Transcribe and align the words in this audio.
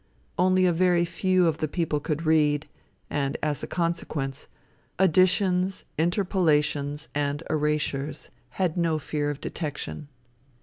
Only 0.35 0.65
a 0.65 0.73
very 0.73 1.05
few 1.05 1.45
of 1.45 1.59
the 1.59 1.67
people 1.67 1.99
could 1.99 2.25
read, 2.25 2.67
and, 3.07 3.37
as 3.43 3.61
a 3.61 3.67
consequence, 3.67 4.47
additions, 4.97 5.85
interpolations 5.95 7.07
and 7.13 7.43
erasures 7.51 8.31
had 8.57 8.77
no 8.77 8.97
fear 8.97 9.29
of 9.29 9.39
detection. 9.39 10.07